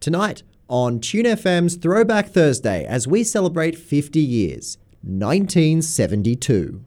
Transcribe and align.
Tonight 0.00 0.44
on 0.68 1.00
Tune 1.00 1.24
FM's 1.24 1.74
Throwback 1.74 2.28
Thursday 2.28 2.84
as 2.86 3.08
we 3.08 3.24
celebrate 3.24 3.76
50 3.76 4.20
years, 4.20 4.78
1972. 5.02 6.84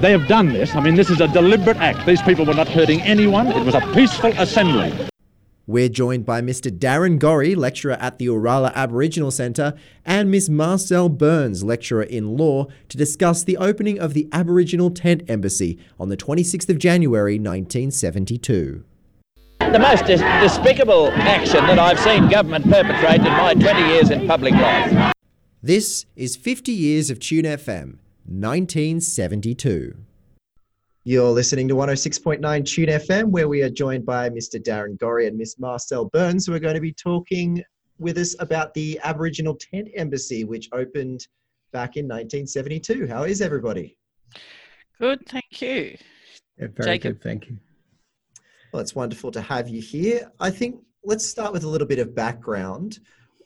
They 0.00 0.12
have 0.12 0.26
done 0.28 0.48
this. 0.48 0.74
I 0.74 0.80
mean, 0.80 0.94
this 0.94 1.10
is 1.10 1.20
a 1.20 1.28
deliberate 1.28 1.76
act. 1.76 2.06
These 2.06 2.22
people 2.22 2.46
were 2.46 2.54
not 2.54 2.68
hurting 2.68 3.02
anyone. 3.02 3.48
It 3.48 3.66
was 3.66 3.74
a 3.74 3.82
peaceful 3.92 4.32
assembly. 4.38 4.94
We're 5.66 5.90
joined 5.90 6.24
by 6.24 6.40
Mr. 6.40 6.70
Darren 6.70 7.18
Gorry, 7.18 7.54
lecturer 7.54 7.98
at 8.00 8.16
the 8.16 8.28
Oorala 8.28 8.72
Aboriginal 8.74 9.30
Centre, 9.30 9.74
and 10.06 10.30
Miss 10.30 10.48
Marcelle 10.48 11.10
Burns, 11.10 11.62
lecturer 11.62 12.02
in 12.02 12.38
law, 12.38 12.66
to 12.88 12.96
discuss 12.96 13.44
the 13.44 13.58
opening 13.58 14.00
of 14.00 14.14
the 14.14 14.30
Aboriginal 14.32 14.90
Tent 14.90 15.22
Embassy 15.28 15.78
on 16.00 16.08
the 16.08 16.16
26th 16.16 16.70
of 16.70 16.78
January 16.78 17.34
1972 17.34 18.84
the 19.70 19.78
most 19.78 20.06
dis- 20.06 20.20
despicable 20.40 21.10
action 21.12 21.64
that 21.66 21.78
I've 21.78 22.00
seen 22.00 22.28
government 22.28 22.64
perpetrate 22.64 23.20
in 23.20 23.32
my 23.32 23.54
20 23.54 23.80
years 23.88 24.10
in 24.10 24.26
public 24.26 24.54
life. 24.54 25.12
This 25.62 26.06
is 26.16 26.34
50 26.36 26.72
Years 26.72 27.08
of 27.10 27.20
Tune 27.20 27.44
FM, 27.44 27.98
1972. 28.26 29.94
You're 31.04 31.30
listening 31.30 31.68
to 31.68 31.74
106.9 31.74 32.66
Tune 32.66 32.88
FM, 32.88 33.30
where 33.30 33.48
we 33.48 33.62
are 33.62 33.70
joined 33.70 34.04
by 34.04 34.28
Mr. 34.30 34.60
Darren 34.62 34.98
Gorrie 34.98 35.26
and 35.26 35.38
Miss 35.38 35.58
Marcelle 35.58 36.06
Burns, 36.06 36.46
who 36.46 36.54
are 36.54 36.58
going 36.58 36.74
to 36.74 36.80
be 36.80 36.92
talking 36.92 37.62
with 37.98 38.18
us 38.18 38.34
about 38.40 38.74
the 38.74 38.98
Aboriginal 39.04 39.54
Tent 39.54 39.88
Embassy, 39.96 40.44
which 40.44 40.68
opened 40.72 41.26
back 41.72 41.96
in 41.96 42.06
1972. 42.06 43.06
How 43.06 43.22
is 43.24 43.40
everybody? 43.40 43.96
Good, 45.00 45.26
thank 45.28 45.62
you. 45.62 45.96
Yeah, 46.58 46.66
very 46.74 46.98
Jacob. 46.98 47.14
good, 47.14 47.22
thank 47.22 47.48
you. 47.48 47.58
Well, 48.72 48.80
it's 48.80 48.94
wonderful 48.94 49.30
to 49.32 49.40
have 49.42 49.68
you 49.68 49.82
here. 49.82 50.32
I 50.40 50.50
think 50.50 50.76
let's 51.04 51.26
start 51.26 51.52
with 51.52 51.64
a 51.64 51.68
little 51.68 51.86
bit 51.86 51.98
of 51.98 52.14
background. 52.14 53.00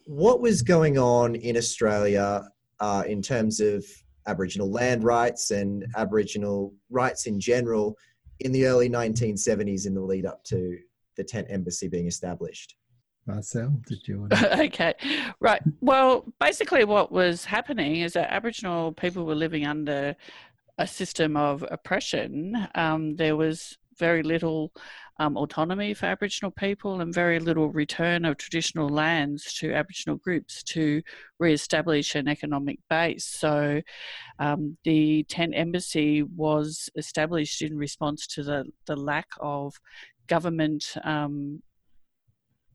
What 0.05 0.41
was 0.41 0.63
going 0.63 0.99
on 0.99 1.35
in 1.35 1.57
Australia 1.57 2.49
uh, 2.79 3.03
in 3.07 3.23
terms 3.23 3.59
of 3.59 3.85
Aboriginal 4.29 4.71
land 4.71 5.03
rights 5.03 5.51
and 5.51 5.85
Aboriginal 5.97 6.73
rights 6.91 7.27
in 7.27 7.41
general 7.41 7.97
in 8.41 8.53
the 8.53 8.67
early 8.67 8.89
1970s 8.89 9.87
in 9.87 9.95
the 9.95 10.01
lead 10.01 10.27
up 10.27 10.45
to 10.45 10.79
the 11.17 11.25
tent 11.25 11.49
embassy 11.51 11.89
being 11.89 12.07
established? 12.07 12.77
Marcelle, 13.27 13.81
did 13.89 14.07
you 14.07 14.21
want 14.21 14.31
to? 14.37 14.63
okay, 14.67 14.95
right. 15.41 15.63
Well, 15.81 16.25
basically, 16.39 16.85
what 16.85 17.11
was 17.11 17.45
happening 17.45 17.97
is 17.97 18.13
that 18.13 18.33
Aboriginal 18.33 18.93
people 18.93 19.25
were 19.25 19.35
living 19.35 19.67
under 19.67 20.15
a 20.79 20.87
system 20.87 21.37
of 21.37 21.65
oppression. 21.69 22.69
Um, 22.77 23.17
there 23.17 23.35
was 23.35 23.77
very 23.99 24.23
little 24.23 24.73
um, 25.19 25.37
autonomy 25.37 25.95
for 25.95 26.07
Aboriginal 26.07 26.51
people 26.51 27.01
and 27.01 27.15
very 27.15 27.41
little 27.41 27.71
return 27.71 28.25
of 28.25 28.37
traditional 28.37 28.89
lands 28.89 29.55
to 29.55 29.73
Aboriginal 29.73 30.19
groups 30.19 30.63
to 30.65 31.03
re-establish 31.39 32.15
an 32.15 32.29
economic 32.29 32.79
base. 32.91 33.25
So 33.25 33.81
um, 34.39 34.77
the 34.85 35.25
tent 35.25 35.53
embassy 35.57 36.23
was 36.23 36.91
established 36.97 37.63
in 37.63 37.77
response 37.77 38.27
to 38.29 38.43
the, 38.43 38.65
the 38.87 38.97
lack 38.97 39.29
of 39.41 39.75
government 40.27 40.95
um, 41.05 41.63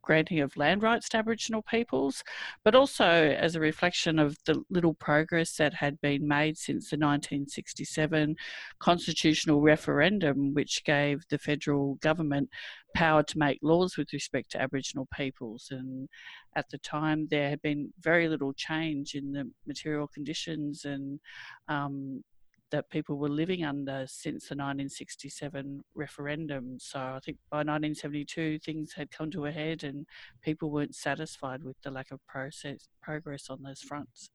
granting 0.01 0.39
of 0.39 0.57
land 0.57 0.81
rights 0.83 1.09
to 1.09 1.17
Aboriginal 1.17 1.61
peoples, 1.61 2.23
but 2.63 2.75
also 2.75 3.05
as 3.05 3.55
a 3.55 3.59
reflection 3.59 4.19
of 4.19 4.37
the 4.45 4.63
little 4.69 4.93
progress 4.93 5.55
that 5.57 5.73
had 5.73 5.99
been 6.01 6.27
made 6.27 6.57
since 6.57 6.89
the 6.89 6.97
1967 6.97 8.35
constitutional 8.79 9.61
referendum, 9.61 10.53
which 10.53 10.83
gave 10.83 11.21
the 11.29 11.37
federal 11.37 11.95
government 11.95 12.49
power 12.93 13.23
to 13.23 13.37
make 13.37 13.59
laws 13.61 13.97
with 13.97 14.11
respect 14.13 14.51
to 14.51 14.61
Aboriginal 14.61 15.07
peoples. 15.15 15.67
And 15.71 16.09
at 16.55 16.69
the 16.69 16.77
time, 16.79 17.27
there 17.29 17.49
had 17.49 17.61
been 17.61 17.93
very 17.99 18.27
little 18.27 18.53
change 18.53 19.15
in 19.15 19.31
the 19.31 19.49
material 19.65 20.07
conditions 20.07 20.85
and 20.85 21.19
um, 21.67 22.23
that 22.71 22.89
people 22.89 23.17
were 23.17 23.29
living 23.29 23.63
under 23.63 24.05
since 24.07 24.47
the 24.47 24.55
1967 24.55 25.83
referendum. 25.93 26.77
So 26.79 26.99
I 26.99 27.19
think 27.23 27.37
by 27.49 27.57
1972 27.57 28.59
things 28.59 28.93
had 28.93 29.11
come 29.11 29.29
to 29.31 29.45
a 29.45 29.51
head 29.51 29.83
and 29.83 30.05
people 30.41 30.71
weren't 30.71 30.95
satisfied 30.95 31.63
with 31.63 31.75
the 31.83 31.91
lack 31.91 32.11
of 32.11 32.25
process 32.27 32.87
progress 33.01 33.49
on 33.49 33.61
those 33.61 33.81
fronts. 33.81 34.29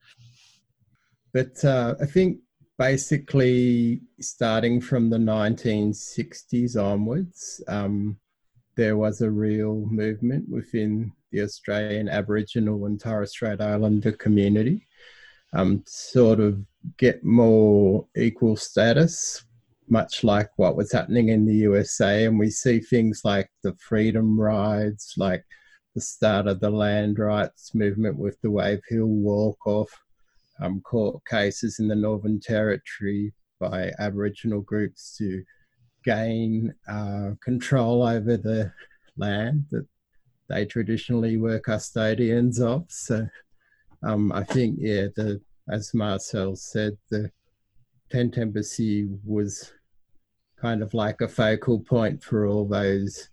But 1.33 1.65
uh, 1.65 1.95
I 2.01 2.07
think 2.07 2.39
basically 2.79 4.01
starting 4.21 4.81
from 4.81 5.11
the 5.11 5.19
1960s 5.19 6.83
onwards, 6.83 7.63
um, 7.69 8.19
there 8.77 8.97
was 8.97 9.23
a 9.23 9.31
real 9.31 9.87
movement 9.91 10.49
within 10.49 11.13
the 11.33 11.43
Australian 11.43 12.09
Aboriginal 12.09 12.87
and 12.87 13.01
Torres 13.01 13.31
Strait 13.31 13.61
Islander 13.61 14.13
community 14.13 14.87
um, 15.53 15.83
sort 15.87 16.41
of 16.41 16.59
get 16.99 17.25
more 17.25 18.07
equal 18.17 18.57
status, 18.57 19.45
much 19.89 20.25
like 20.25 20.51
what 20.57 20.77
was 20.77 20.93
happening 20.93 21.29
in 21.29 21.47
the 21.47 21.55
USA. 21.55 22.25
And 22.25 22.39
we 22.39 22.51
see 22.51 22.81
things 22.81 23.23
like 23.25 23.51
the 23.63 23.75
freedom 23.75 24.41
rides, 24.41 25.15
like 25.17 25.45
the 25.95 26.01
start 26.01 26.47
of 26.47 26.61
the 26.61 26.71
land 26.71 27.19
rights 27.19 27.75
movement 27.75 28.19
with 28.19 28.41
the 28.43 28.51
Wave 28.51 28.83
Hill 28.89 29.07
walk 29.07 29.67
off, 29.67 29.91
um, 30.61 30.81
court 30.81 31.23
cases 31.29 31.79
in 31.79 31.89
the 31.89 31.95
Northern 31.95 32.41
Territory 32.41 33.33
by 33.59 33.93
Aboriginal 33.99 34.61
groups 34.61 35.17
to 35.19 35.43
gain 36.05 36.75
uh, 36.89 37.31
control 37.43 38.03
over 38.03 38.37
the 38.37 38.73
land 39.17 39.65
that 39.71 39.87
they 40.49 40.65
traditionally 40.65 41.37
were 41.37 41.59
custodians 41.59 42.61
of. 42.61 42.85
So 42.89 43.27
um, 44.07 44.33
I 44.33 44.45
think, 44.45 44.77
yeah, 44.79 45.07
the 45.15 45.41
as 45.69 45.93
Marcelle 45.93 46.57
said, 46.57 46.97
the 47.11 47.31
tent 48.11 48.39
embassy 48.39 49.09
was 49.25 49.73
kind 50.61 50.83
of 50.83 50.95
like 50.95 51.21
a 51.21 51.29
focal 51.29 51.81
point 51.81 52.23
for 52.23 52.47
all 52.47 52.67
those 52.67 53.29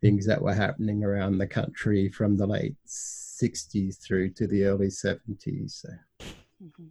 things 0.00 0.26
that 0.26 0.40
were 0.40 0.54
happening 0.54 1.04
around 1.04 1.38
the 1.38 1.46
country 1.46 2.08
from 2.08 2.36
the 2.36 2.46
late 2.46 2.76
60s 2.86 4.00
through 4.00 4.30
to 4.30 4.46
the 4.46 4.64
early 4.64 4.88
70s. 4.88 5.82
So. 5.82 5.88
Mm-hmm. 6.62 6.86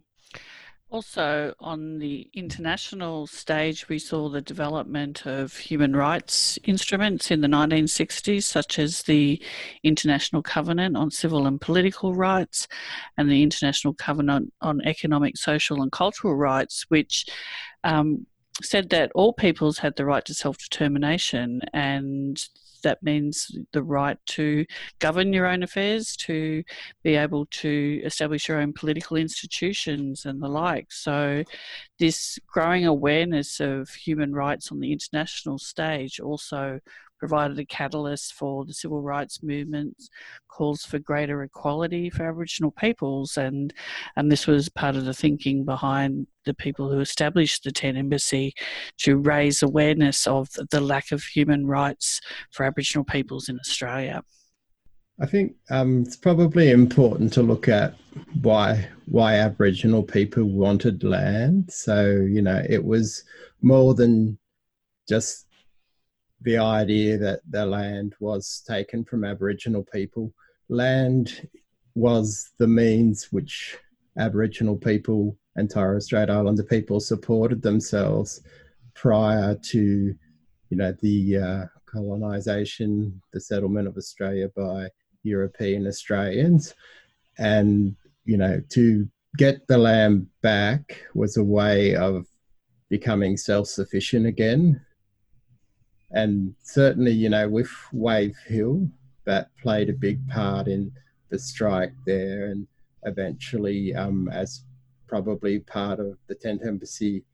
Also, 0.90 1.54
on 1.58 1.98
the 1.98 2.28
international 2.34 3.26
stage, 3.26 3.88
we 3.88 3.98
saw 3.98 4.28
the 4.28 4.40
development 4.40 5.26
of 5.26 5.56
human 5.56 5.96
rights 5.96 6.56
instruments 6.64 7.30
in 7.32 7.40
the 7.40 7.48
1960s, 7.48 8.44
such 8.44 8.78
as 8.78 9.02
the 9.02 9.42
International 9.82 10.40
Covenant 10.40 10.96
on 10.96 11.10
Civil 11.10 11.46
and 11.46 11.60
Political 11.60 12.14
Rights 12.14 12.68
and 13.16 13.28
the 13.28 13.42
International 13.42 13.92
Covenant 13.94 14.52
on 14.60 14.80
Economic, 14.82 15.36
Social, 15.36 15.82
and 15.82 15.90
Cultural 15.90 16.36
Rights, 16.36 16.84
which 16.88 17.26
um, 17.82 18.26
said 18.62 18.90
that 18.90 19.10
all 19.14 19.32
peoples 19.32 19.78
had 19.78 19.96
the 19.96 20.04
right 20.04 20.24
to 20.24 20.34
self 20.34 20.58
determination 20.58 21.60
and 21.72 22.48
that 22.84 23.02
means 23.02 23.50
the 23.72 23.82
right 23.82 24.18
to 24.26 24.64
govern 25.00 25.32
your 25.32 25.46
own 25.46 25.62
affairs, 25.62 26.16
to 26.16 26.62
be 27.02 27.16
able 27.16 27.46
to 27.46 28.00
establish 28.04 28.48
your 28.48 28.60
own 28.60 28.72
political 28.72 29.16
institutions 29.16 30.24
and 30.24 30.40
the 30.40 30.48
like. 30.48 30.92
So, 30.92 31.42
this 31.98 32.38
growing 32.46 32.86
awareness 32.86 33.60
of 33.60 33.90
human 33.90 34.32
rights 34.32 34.70
on 34.70 34.80
the 34.80 34.92
international 34.92 35.58
stage 35.58 36.20
also 36.20 36.80
provided 37.18 37.58
a 37.58 37.64
catalyst 37.64 38.34
for 38.34 38.66
the 38.66 38.74
civil 38.74 39.00
rights 39.00 39.42
movement, 39.42 39.96
calls 40.48 40.84
for 40.84 40.98
greater 40.98 41.42
equality 41.42 42.10
for 42.10 42.24
Aboriginal 42.28 42.70
peoples, 42.70 43.38
and 43.38 43.72
and 44.16 44.30
this 44.30 44.46
was 44.46 44.68
part 44.68 44.94
of 44.94 45.06
the 45.06 45.14
thinking 45.14 45.64
behind 45.64 46.26
the 46.44 46.54
people 46.54 46.90
who 46.90 47.00
established 47.00 47.64
the 47.64 47.72
Tent 47.72 47.96
Embassy 47.96 48.52
to 48.98 49.16
raise 49.16 49.62
awareness 49.62 50.26
of 50.26 50.50
the 50.70 50.80
lack 50.80 51.12
of 51.12 51.22
human 51.22 51.66
rights 51.66 52.20
for 52.50 52.66
Aboriginal 52.74 53.04
peoples 53.04 53.48
in 53.48 53.58
Australia. 53.60 54.22
I 55.20 55.26
think 55.26 55.54
um, 55.70 56.02
it's 56.02 56.16
probably 56.16 56.72
important 56.72 57.32
to 57.34 57.42
look 57.42 57.68
at 57.68 57.94
why 58.42 58.88
why 59.06 59.34
Aboriginal 59.36 60.02
people 60.02 60.44
wanted 60.44 61.04
land. 61.04 61.70
So 61.70 62.10
you 62.10 62.42
know, 62.42 62.64
it 62.68 62.84
was 62.84 63.22
more 63.62 63.94
than 63.94 64.38
just 65.08 65.46
the 66.42 66.58
idea 66.58 67.16
that 67.18 67.40
the 67.48 67.64
land 67.64 68.14
was 68.18 68.64
taken 68.66 69.04
from 69.04 69.24
Aboriginal 69.24 69.84
people. 69.84 70.32
Land 70.68 71.48
was 71.94 72.50
the 72.58 72.66
means 72.66 73.28
which 73.30 73.78
Aboriginal 74.18 74.76
people 74.76 75.38
and 75.54 75.70
Torres 75.70 76.06
Strait 76.06 76.28
Islander 76.28 76.64
people 76.64 76.98
supported 76.98 77.62
themselves 77.62 78.40
prior 78.94 79.54
to, 79.54 80.14
you 80.70 80.76
know, 80.76 80.92
the 81.00 81.38
uh, 81.38 81.64
colonisation, 81.94 82.92
the 83.32 83.40
settlement 83.40 83.86
of 83.88 83.96
Australia 83.96 84.48
by 84.56 84.88
European 85.22 85.86
Australians, 85.86 86.74
and 87.38 87.96
you 88.24 88.38
know, 88.42 88.60
to 88.76 89.08
get 89.36 89.56
the 89.66 89.78
land 89.78 90.26
back 90.42 90.82
was 91.14 91.36
a 91.36 91.44
way 91.58 91.94
of 91.96 92.26
becoming 92.88 93.36
self-sufficient 93.36 94.26
again. 94.26 94.80
And 96.12 96.54
certainly, 96.62 97.10
you 97.22 97.28
know, 97.28 97.48
with 97.48 97.70
Wave 97.92 98.36
Hill, 98.46 98.88
that 99.24 99.48
played 99.62 99.88
a 99.90 100.02
big 100.06 100.18
part 100.28 100.68
in 100.68 100.92
the 101.30 101.38
strike 101.38 101.94
there, 102.06 102.46
and 102.50 102.66
eventually, 103.02 103.94
um, 103.94 104.28
as 104.42 104.64
probably 105.06 105.58
part 105.60 105.98
of 106.00 106.16
the 106.28 106.34
tent 106.34 106.60
embassy 106.64 107.24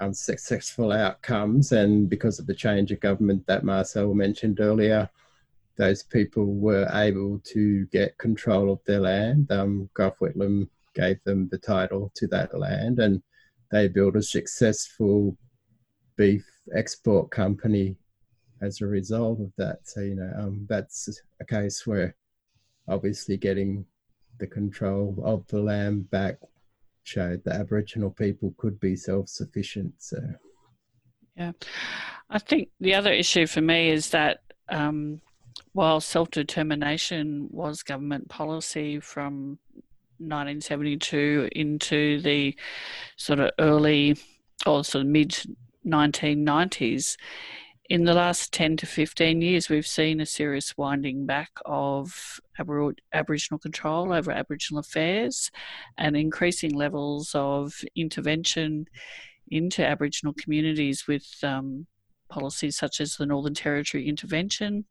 unsuccessful 0.00 0.92
outcomes, 0.92 1.72
and 1.72 2.08
because 2.08 2.38
of 2.38 2.46
the 2.46 2.54
change 2.54 2.90
of 2.92 3.00
government 3.00 3.46
that 3.46 3.64
Marcelle 3.64 4.14
mentioned 4.14 4.60
earlier, 4.60 5.08
those 5.76 6.02
people 6.02 6.54
were 6.54 6.88
able 6.92 7.40
to 7.44 7.86
get 7.86 8.18
control 8.18 8.72
of 8.72 8.80
their 8.86 9.00
land. 9.00 9.50
Um, 9.50 9.88
Gough 9.94 10.18
Whitlam 10.18 10.68
gave 10.94 11.22
them 11.24 11.48
the 11.50 11.58
title 11.58 12.10
to 12.16 12.26
that 12.28 12.58
land, 12.58 12.98
and 12.98 13.22
they 13.70 13.88
built 13.88 14.16
a 14.16 14.22
successful 14.22 15.36
beef 16.16 16.46
export 16.74 17.30
company 17.30 17.96
as 18.60 18.80
a 18.80 18.86
result 18.86 19.40
of 19.40 19.52
that. 19.56 19.78
So, 19.84 20.00
you 20.00 20.16
know, 20.16 20.32
um, 20.36 20.66
that's 20.68 21.08
a 21.40 21.44
case 21.44 21.86
where 21.86 22.14
obviously 22.88 23.36
getting 23.36 23.86
the 24.38 24.46
control 24.46 25.16
of 25.24 25.46
the 25.46 25.60
land 25.60 26.10
back 26.10 26.36
showed 27.04 27.42
that 27.44 27.56
Aboriginal 27.56 28.10
people 28.10 28.54
could 28.56 28.78
be 28.80 28.96
self 28.96 29.28
sufficient. 29.28 29.94
So, 29.98 30.18
yeah. 31.36 31.52
I 32.28 32.38
think 32.38 32.68
the 32.80 32.94
other 32.94 33.12
issue 33.12 33.46
for 33.46 33.60
me 33.60 33.90
is 33.90 34.10
that 34.10 34.40
um, 34.68 35.20
while 35.72 36.00
self 36.00 36.30
determination 36.30 37.48
was 37.50 37.82
government 37.82 38.28
policy 38.28 39.00
from 39.00 39.58
1972 40.18 41.48
into 41.52 42.20
the 42.20 42.54
sort 43.16 43.40
of 43.40 43.50
early 43.58 44.16
or 44.66 44.84
sort 44.84 45.02
of 45.02 45.08
mid 45.08 45.36
1990s, 45.86 47.16
in 47.90 48.04
the 48.04 48.14
last 48.14 48.52
10 48.52 48.76
to 48.76 48.86
15 48.86 49.42
years, 49.42 49.68
we've 49.68 49.86
seen 49.86 50.20
a 50.20 50.26
serious 50.26 50.78
winding 50.78 51.26
back 51.26 51.50
of 51.66 52.40
Aboriginal 53.12 53.58
control 53.58 54.12
over 54.12 54.30
Aboriginal 54.30 54.78
affairs 54.78 55.50
and 55.98 56.16
increasing 56.16 56.72
levels 56.72 57.32
of 57.34 57.74
intervention 57.96 58.86
into 59.48 59.84
Aboriginal 59.84 60.32
communities 60.34 61.08
with 61.08 61.26
um, 61.42 61.88
policies 62.28 62.76
such 62.76 63.00
as 63.00 63.16
the 63.16 63.26
Northern 63.26 63.54
Territory 63.54 64.08
Intervention 64.08 64.84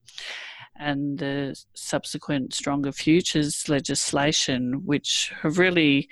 and 0.75 1.19
the 1.19 1.57
subsequent 1.73 2.53
Stronger 2.53 2.91
Futures 2.91 3.69
legislation, 3.69 4.85
which 4.85 5.31
have 5.41 5.57
really 5.57 6.09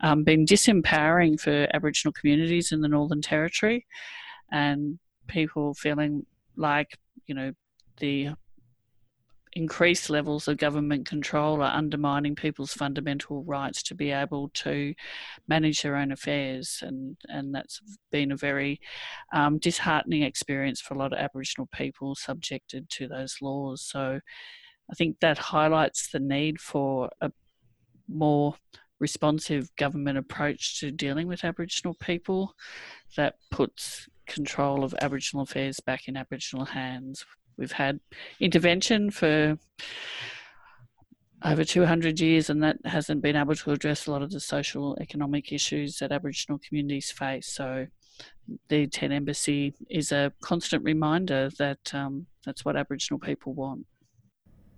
um, 0.00 0.24
been 0.24 0.44
disempowering 0.44 1.38
for 1.38 1.68
Aboriginal 1.72 2.12
communities 2.12 2.72
in 2.72 2.80
the 2.80 2.88
Northern 2.88 3.22
Territory. 3.22 3.86
And 4.50 4.98
people 5.26 5.74
feeling 5.74 6.26
like 6.56 6.98
you 7.26 7.34
know 7.34 7.52
the 7.98 8.30
increased 9.54 10.10
levels 10.10 10.48
of 10.48 10.56
government 10.56 11.06
control 11.06 11.62
are 11.62 11.76
undermining 11.76 12.34
people's 12.34 12.72
fundamental 12.72 13.44
rights 13.44 13.82
to 13.84 13.94
be 13.94 14.10
able 14.10 14.48
to 14.48 14.92
manage 15.48 15.82
their 15.82 15.96
own 15.96 16.12
affairs, 16.12 16.80
and 16.82 17.16
and 17.28 17.54
that's 17.54 17.80
been 18.10 18.32
a 18.32 18.36
very 18.36 18.80
um, 19.32 19.58
disheartening 19.58 20.22
experience 20.22 20.80
for 20.80 20.94
a 20.94 20.98
lot 20.98 21.12
of 21.12 21.18
Aboriginal 21.18 21.68
people 21.72 22.14
subjected 22.14 22.88
to 22.90 23.08
those 23.08 23.36
laws. 23.40 23.82
So, 23.82 24.20
I 24.90 24.94
think 24.94 25.20
that 25.20 25.38
highlights 25.38 26.10
the 26.10 26.20
need 26.20 26.60
for 26.60 27.10
a 27.20 27.30
more 28.08 28.54
responsive 29.00 29.74
government 29.76 30.18
approach 30.18 30.80
to 30.80 30.90
dealing 30.90 31.28
with 31.28 31.44
Aboriginal 31.44 31.94
people 31.94 32.54
that 33.16 33.34
puts 33.50 34.08
control 34.26 34.84
of 34.84 34.94
Aboriginal 35.00 35.42
affairs 35.42 35.80
back 35.80 36.08
in 36.08 36.16
Aboriginal 36.16 36.64
hands. 36.64 37.24
We've 37.56 37.72
had 37.72 38.00
intervention 38.40 39.10
for 39.10 39.58
over 41.44 41.64
200 41.64 42.20
years, 42.20 42.50
and 42.50 42.62
that 42.62 42.78
hasn't 42.84 43.22
been 43.22 43.36
able 43.36 43.54
to 43.54 43.72
address 43.72 44.06
a 44.06 44.10
lot 44.10 44.22
of 44.22 44.30
the 44.30 44.40
social 44.40 44.96
economic 45.00 45.52
issues 45.52 45.98
that 45.98 46.12
Aboriginal 46.12 46.58
communities 46.66 47.10
face. 47.10 47.46
So, 47.48 47.86
the 48.68 48.86
Tent 48.86 49.12
Embassy 49.12 49.74
is 49.90 50.12
a 50.12 50.32
constant 50.42 50.84
reminder 50.84 51.50
that 51.58 51.94
um, 51.94 52.26
that's 52.44 52.64
what 52.64 52.76
Aboriginal 52.76 53.18
people 53.18 53.54
want. 53.54 53.86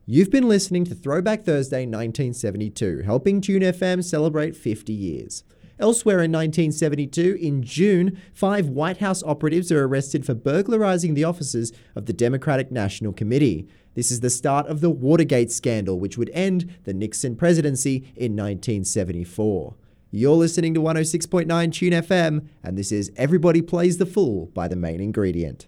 You've 0.08 0.31
been 0.31 0.48
listening 0.48 0.84
to 0.84 0.94
Throwback 0.94 1.43
Thursday 1.43 1.81
1972, 1.81 3.02
helping 3.04 3.40
Tune 3.40 3.62
FM 3.62 4.04
celebrate 4.04 4.54
50 4.54 4.93
years. 4.93 5.43
Elsewhere 5.78 6.23
in 6.23 6.32
1972, 6.32 7.37
in 7.38 7.62
June, 7.62 8.19
five 8.32 8.67
White 8.70 8.96
House 8.96 9.23
operatives 9.23 9.70
are 9.70 9.84
arrested 9.84 10.25
for 10.25 10.32
burglarizing 10.32 11.12
the 11.12 11.25
offices 11.25 11.70
of 11.94 12.06
the 12.06 12.14
Democratic 12.14 12.73
National 12.73 13.12
Committee. 13.12 13.69
This 13.93 14.11
is 14.11 14.20
the 14.20 14.31
start 14.31 14.67
of 14.69 14.81
the 14.81 14.88
Watergate 14.88 15.52
scandal, 15.52 16.00
which 16.00 16.17
would 16.17 16.31
end 16.31 16.75
the 16.84 16.94
Nixon 16.94 17.37
presidency 17.37 17.96
in 18.17 18.32
1974. 18.32 19.75
You're 20.11 20.37
listening 20.37 20.73
to 20.73 20.81
106.9 20.81 21.73
Tune 21.73 21.93
FM, 21.93 22.49
and 22.62 22.79
this 22.79 22.90
is 22.90 23.12
Everybody 23.17 23.61
Plays 23.61 23.99
the 23.99 24.06
Fool 24.06 24.46
by 24.55 24.69
the 24.69 24.76
main 24.76 25.00
ingredient. 25.00 25.67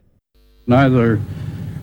Neither 0.66 1.20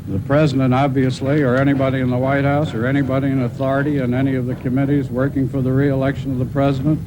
the 0.07 0.19
president, 0.19 0.73
obviously, 0.73 1.43
or 1.43 1.57
anybody 1.57 1.99
in 1.99 2.09
the 2.09 2.17
White 2.17 2.43
House, 2.43 2.73
or 2.73 2.87
anybody 2.87 3.27
in 3.27 3.43
authority 3.43 3.99
in 3.99 4.15
any 4.15 4.33
of 4.33 4.47
the 4.47 4.55
committees 4.55 5.11
working 5.11 5.47
for 5.47 5.61
the 5.61 5.71
reelection 5.71 6.31
of 6.31 6.39
the 6.39 6.45
president 6.45 6.99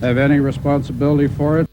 have 0.00 0.18
any 0.18 0.38
responsibility 0.38 1.26
for 1.28 1.58
it. 1.60 1.65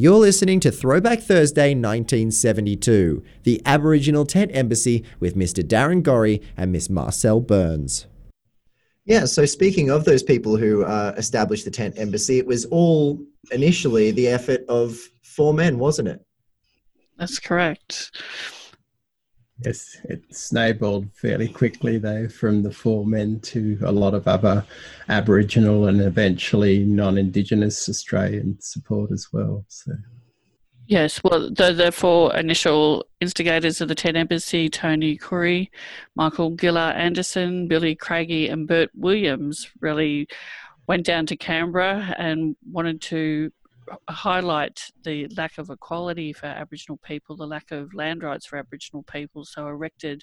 You're 0.00 0.18
listening 0.18 0.60
to 0.60 0.70
Throwback 0.70 1.18
Thursday 1.18 1.70
1972, 1.70 3.20
the 3.42 3.60
Aboriginal 3.66 4.24
Tent 4.24 4.52
Embassy 4.54 5.02
with 5.18 5.34
Mr. 5.34 5.60
Darren 5.60 6.04
Gorrie 6.04 6.40
and 6.56 6.70
Miss 6.70 6.88
Marcelle 6.88 7.40
Burns. 7.40 8.06
Yeah, 9.06 9.24
so 9.24 9.44
speaking 9.44 9.90
of 9.90 10.04
those 10.04 10.22
people 10.22 10.56
who 10.56 10.84
uh, 10.84 11.14
established 11.16 11.64
the 11.64 11.72
tent 11.72 11.98
embassy, 11.98 12.38
it 12.38 12.46
was 12.46 12.64
all 12.66 13.20
initially 13.50 14.12
the 14.12 14.28
effort 14.28 14.60
of 14.68 14.96
four 15.24 15.52
men, 15.52 15.80
wasn't 15.80 16.06
it? 16.06 16.24
That's 17.16 17.40
correct. 17.40 18.12
Yes, 19.64 19.96
it 20.04 20.22
snowballed 20.34 21.08
fairly 21.14 21.48
quickly, 21.48 21.98
though, 21.98 22.28
from 22.28 22.62
the 22.62 22.70
four 22.70 23.04
men 23.04 23.40
to 23.40 23.76
a 23.84 23.90
lot 23.90 24.14
of 24.14 24.28
other 24.28 24.64
Aboriginal 25.08 25.88
and 25.88 26.00
eventually 26.00 26.84
non 26.84 27.18
Indigenous 27.18 27.88
Australian 27.88 28.60
support 28.60 29.10
as 29.10 29.28
well. 29.32 29.64
So. 29.68 29.92
Yes, 30.86 31.22
well, 31.22 31.50
the, 31.50 31.72
the 31.72 31.92
four 31.92 32.34
initial 32.36 33.04
instigators 33.20 33.80
of 33.80 33.88
the 33.88 33.94
Tent 33.94 34.16
Embassy 34.16 34.68
Tony 34.70 35.16
Coorey, 35.16 35.70
Michael 36.14 36.52
Ghillar 36.52 36.94
Anderson, 36.94 37.66
Billy 37.66 37.94
Craigie, 37.94 38.48
and 38.48 38.66
Bert 38.66 38.90
Williams 38.94 39.70
really 39.80 40.28
went 40.86 41.04
down 41.04 41.26
to 41.26 41.36
Canberra 41.36 42.14
and 42.16 42.56
wanted 42.70 43.02
to 43.02 43.52
highlight 44.08 44.80
the 45.04 45.26
lack 45.36 45.58
of 45.58 45.70
equality 45.70 46.32
for 46.32 46.46
Aboriginal 46.46 46.98
people, 46.98 47.36
the 47.36 47.46
lack 47.46 47.70
of 47.70 47.94
land 47.94 48.22
rights 48.22 48.46
for 48.46 48.56
Aboriginal 48.56 49.02
people, 49.04 49.44
so 49.44 49.66
erected 49.66 50.22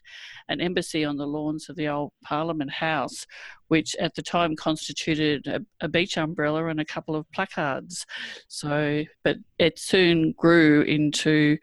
an 0.50 0.62
embassy 0.62 1.04
on 1.04 1.18
the 1.18 1.28
lawns 1.28 1.70
of 1.70 1.76
the 1.76 1.88
old 1.88 2.12
Parliament 2.24 2.72
House, 2.72 3.26
which 3.68 3.96
at 3.98 4.16
the 4.16 4.22
time 4.22 4.56
constituted 4.56 5.48
a, 5.48 5.62
a 5.82 5.88
beach 5.88 6.18
umbrella 6.18 6.68
and 6.68 6.80
a 6.80 6.86
couple 6.86 7.16
of 7.16 7.30
placards. 7.32 8.06
So, 8.48 9.04
but 9.24 9.38
it 9.60 9.80
soon 9.80 10.34
grew 10.34 10.82
into 10.82 11.58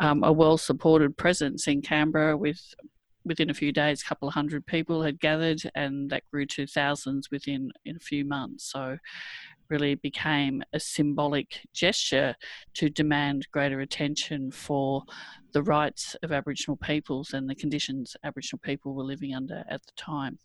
um, 0.00 0.24
a 0.24 0.32
well 0.32 0.58
supported 0.58 1.16
presence 1.16 1.66
in 1.66 1.82
Canberra 1.82 2.36
with 2.36 2.60
within 3.28 3.50
a 3.50 3.54
few 3.54 3.70
days, 3.70 4.02
a 4.02 4.04
couple 4.04 4.26
of 4.26 4.34
hundred 4.34 4.66
people 4.66 5.02
had 5.02 5.20
gathered, 5.20 5.60
and 5.74 6.10
that 6.10 6.22
grew 6.32 6.46
to 6.46 6.66
thousands 6.66 7.30
within 7.30 7.70
in 7.84 7.96
a 7.96 8.00
few 8.00 8.24
months. 8.24 8.72
So, 8.72 8.96
really 9.70 9.94
became 9.96 10.62
a 10.72 10.80
symbolic 10.80 11.60
gesture 11.72 12.34
to 12.74 12.88
demand 12.88 13.46
greater 13.52 13.80
attention 13.80 14.50
for 14.50 15.02
the 15.52 15.62
rights 15.62 16.16
of 16.22 16.32
Aboriginal 16.32 16.76
peoples 16.76 17.32
and 17.32 17.48
the 17.48 17.54
conditions 17.54 18.16
Aboriginal 18.24 18.60
people 18.62 18.94
were 18.94 19.04
living 19.04 19.34
under 19.34 19.64
at 19.68 19.84
the 19.84 19.92
time. 19.96 20.38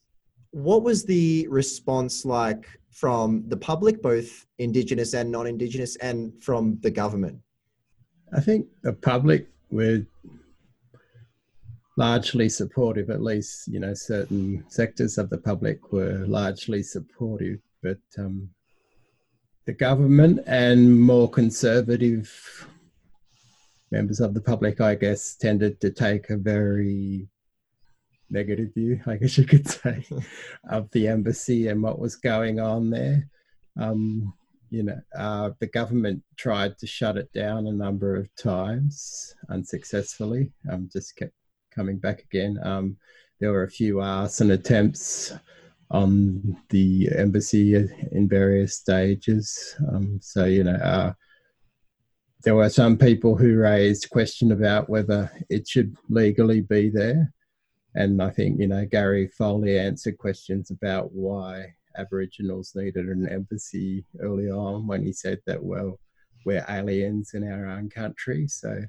What 0.52 0.84
was 0.84 1.04
the 1.04 1.48
response 1.50 2.26
like 2.26 2.68
from 2.92 3.44
the 3.48 3.58
public, 3.58 4.02
both 4.02 4.46
Indigenous 4.60 5.14
and 5.16 5.32
non 5.32 5.48
Indigenous, 5.48 5.96
and 5.96 6.32
from 6.44 6.78
the 6.82 6.92
government? 6.92 7.40
I 8.36 8.40
think 8.40 8.68
the 8.84 8.94
public 8.94 9.48
were 9.72 10.06
largely 11.98 12.50
supportive, 12.50 13.10
at 13.10 13.22
least, 13.22 13.68
you 13.68 13.80
know, 13.80 13.94
certain 13.94 14.64
sectors 14.68 15.18
of 15.18 15.30
the 15.30 15.38
public 15.38 15.92
were 15.92 16.26
largely 16.28 16.82
supportive, 16.84 17.60
but 17.82 18.00
um, 18.18 18.50
the 19.66 19.74
government 19.74 20.42
and 20.46 21.00
more 21.00 21.30
conservative 21.30 22.68
members 23.92 24.20
of 24.20 24.34
the 24.34 24.42
public, 24.42 24.82
I 24.82 24.96
guess, 24.96 25.36
tended 25.36 25.80
to 25.82 25.92
take 25.92 26.30
a 26.30 26.38
very 26.38 27.30
negative 28.30 28.74
view, 28.74 29.00
I 29.08 29.16
guess 29.16 29.38
you 29.38 29.46
could 29.46 29.68
say, 29.68 30.04
of 30.70 30.90
the 30.92 31.08
embassy 31.08 31.68
and 31.68 31.82
what 31.82 32.00
was 32.00 32.16
going 32.16 32.60
on 32.60 32.90
there. 32.90 33.28
Um, 33.80 34.34
you 34.70 34.84
know, 34.84 35.00
uh, 35.16 35.52
the 35.60 35.68
government 35.68 36.24
tried 36.36 36.78
to 36.80 36.88
shut 36.88 37.16
it 37.16 37.32
down 37.32 37.68
a 37.68 37.72
number 37.72 38.16
of 38.16 38.36
times 38.36 39.36
unsuccessfully. 39.50 40.52
Um, 40.70 40.90
just 40.92 41.16
kept 41.16 41.34
coming 41.72 41.98
back 41.98 42.24
again. 42.24 42.60
Um, 42.64 42.98
there 43.40 43.52
were 43.52 43.64
a 43.64 43.70
few 43.70 44.02
arson 44.02 44.52
attempts 44.52 45.32
on 45.92 46.58
the 46.70 47.10
embassy 47.16 47.76
in 47.76 48.28
various 48.28 48.76
stages. 48.76 49.76
Um, 49.92 50.20
so, 50.22 50.46
you 50.46 50.64
know, 50.64 50.76
uh, 50.76 51.14
there 52.44 52.56
were 52.56 52.70
some 52.70 52.98
people 52.98 53.36
who 53.36 53.56
raised 53.56 54.10
question 54.10 54.52
about 54.52 54.90
whether 54.90 55.32
it 55.50 55.68
should 55.68 55.96
legally 56.10 56.62
be 56.62 56.90
there. 56.90 57.32
And 57.96 58.22
I 58.22 58.32
think, 58.32 58.60
you 58.60 58.68
know, 58.68 58.86
Gary 58.86 59.28
Foley 59.28 59.80
answered 59.80 60.18
questions 60.18 60.72
about 60.72 61.12
why 61.14 61.74
Aboriginals 61.96 62.74
needed 62.76 63.08
an 63.08 63.30
embassy 63.30 64.04
early 64.20 64.50
on 64.50 64.88
when 64.88 65.04
he 65.06 65.14
said 65.14 65.40
that, 65.46 65.64
well, 65.64 66.00
we're 66.46 66.66
aliens 66.68 67.34
in 67.34 67.50
our 67.50 67.68
own 67.68 67.90
country. 67.90 68.48
So, 68.48 68.82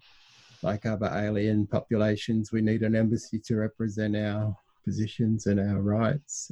like 0.62 0.86
other 0.86 1.10
alien 1.14 1.66
populations, 1.66 2.50
we 2.50 2.62
need 2.62 2.82
an 2.82 2.96
embassy 2.96 3.38
to 3.40 3.56
represent 3.56 4.16
our 4.16 4.56
positions 4.84 5.46
and 5.46 5.60
our 5.60 5.80
rights. 5.80 6.50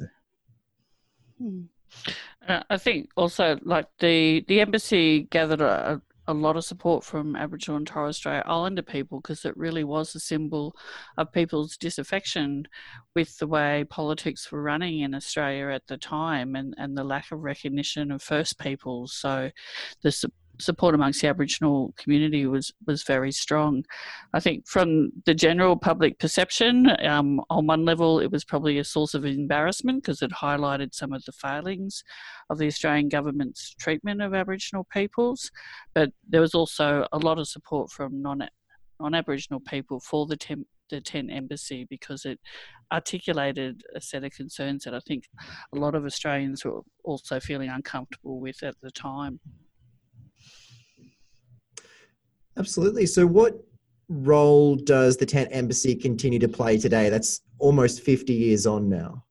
I 2.47 2.77
think 2.77 3.09
also 3.15 3.59
like 3.63 3.87
the 3.99 4.43
the 4.47 4.59
embassy 4.61 5.23
gathered 5.23 5.61
a, 5.61 6.01
a 6.27 6.33
lot 6.33 6.55
of 6.55 6.63
support 6.63 7.03
from 7.03 7.35
Aboriginal 7.35 7.77
and 7.77 7.87
Torres 7.87 8.17
Strait 8.17 8.43
Islander 8.45 8.81
people 8.81 9.19
because 9.19 9.45
it 9.45 9.55
really 9.57 9.83
was 9.83 10.15
a 10.15 10.19
symbol 10.19 10.75
of 11.17 11.31
people's 11.31 11.77
disaffection 11.77 12.67
with 13.15 13.37
the 13.37 13.47
way 13.47 13.85
politics 13.89 14.51
were 14.51 14.61
running 14.61 15.01
in 15.01 15.13
Australia 15.13 15.67
at 15.67 15.87
the 15.87 15.97
time 15.97 16.55
and, 16.55 16.73
and 16.77 16.97
the 16.97 17.03
lack 17.03 17.31
of 17.31 17.43
recognition 17.43 18.11
of 18.11 18.21
First 18.21 18.57
Peoples. 18.57 19.13
So 19.13 19.51
the 20.01 20.29
support 20.59 20.95
amongst 20.95 21.21
the 21.21 21.27
Aboriginal 21.27 21.93
community 21.97 22.45
was 22.45 22.71
was 22.85 23.03
very 23.03 23.31
strong. 23.31 23.83
I 24.33 24.39
think 24.39 24.67
from 24.67 25.11
the 25.25 25.33
general 25.33 25.75
public 25.75 26.19
perception, 26.19 26.91
um, 27.05 27.41
on 27.49 27.67
one 27.67 27.85
level, 27.85 28.19
it 28.19 28.31
was 28.31 28.43
probably 28.45 28.77
a 28.77 28.83
source 28.83 29.13
of 29.13 29.25
embarrassment 29.25 30.03
because 30.03 30.21
it 30.21 30.31
highlighted 30.31 30.93
some 30.93 31.13
of 31.13 31.23
the 31.25 31.31
failings 31.31 32.03
of 32.49 32.57
the 32.57 32.67
Australian 32.67 33.09
government's 33.09 33.75
treatment 33.79 34.21
of 34.21 34.33
Aboriginal 34.33 34.85
peoples. 34.91 35.51
But 35.93 36.11
there 36.27 36.41
was 36.41 36.53
also 36.53 37.07
a 37.11 37.17
lot 37.17 37.39
of 37.39 37.47
support 37.47 37.91
from 37.91 38.21
non 38.21 38.47
non 38.99 39.15
Aboriginal 39.15 39.59
people 39.59 39.99
for 39.99 40.25
the 40.25 40.37
temp 40.37 40.67
the 40.89 41.01
tent 41.01 41.31
embassy 41.31 41.87
because 41.89 42.25
it 42.25 42.39
articulated 42.91 43.81
a 43.95 44.01
set 44.01 44.23
of 44.23 44.31
concerns 44.31 44.83
that 44.83 44.93
I 44.93 44.99
think 44.99 45.23
a 45.73 45.79
lot 45.79 45.95
of 45.95 46.05
Australians 46.05 46.63
were 46.63 46.81
also 47.03 47.39
feeling 47.39 47.69
uncomfortable 47.69 48.39
with 48.39 48.61
at 48.63 48.75
the 48.81 48.91
time. 48.91 49.39
Absolutely. 52.57 53.05
So, 53.05 53.25
what 53.25 53.63
role 54.09 54.75
does 54.75 55.17
the 55.17 55.25
tent 55.25 55.49
embassy 55.51 55.95
continue 55.95 56.39
to 56.39 56.47
play 56.47 56.77
today? 56.77 57.09
That's 57.09 57.41
almost 57.59 58.01
50 58.01 58.33
years 58.33 58.67
on 58.67 58.89
now. 58.89 59.23